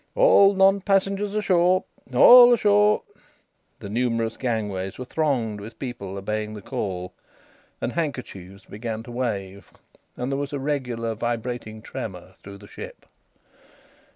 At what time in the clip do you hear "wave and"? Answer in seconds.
9.11-10.31